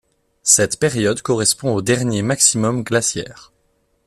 [0.41, 3.51] Cette période correspond au dernier maximum glaciaire'.